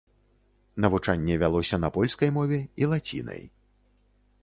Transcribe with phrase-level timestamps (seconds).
[0.85, 3.49] Навучанне вялося на польскай мове і лацінай.